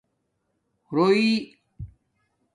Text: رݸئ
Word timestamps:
رݸئ 0.93 1.29